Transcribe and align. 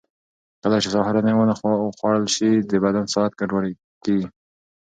کله 0.61 0.77
چې 0.83 0.89
سهارنۍ 0.95 1.33
ونه 1.35 1.53
خورل 1.97 2.25
شي، 2.35 2.51
د 2.69 2.71
بدن 2.85 3.05
ساعت 3.13 3.31
ګډوډ 3.39 3.65
کېږي. 4.03 4.27